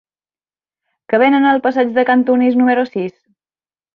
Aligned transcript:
Què 1.11 1.19
venen 1.25 1.45
al 1.49 1.61
passeig 1.67 1.93
de 1.99 2.05
Cantunis 2.11 2.57
número 2.61 2.89
sis? 2.95 3.13